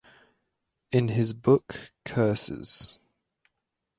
[0.91, 2.97] In his book Curses!